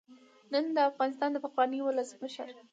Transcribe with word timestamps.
نن 0.51 0.65
د 0.75 0.77
افغانستان 0.91 1.29
د 1.33 1.37
پخواني 1.45 1.79
ولسمشر 1.81 2.49